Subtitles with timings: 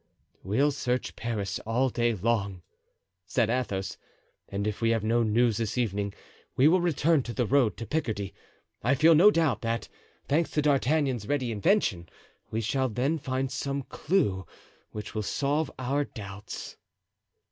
[0.41, 2.63] "We'll search Paris all day long,"
[3.27, 3.99] said Athos,
[4.49, 6.15] "and if we have no news this evening
[6.55, 8.33] we will return to the road to Picardy;
[8.81, 9.89] and I feel no doubt that,
[10.27, 12.09] thanks to D'Artagnan's ready invention,
[12.49, 14.47] we shall then find some clew
[14.89, 16.77] which will solve our doubts."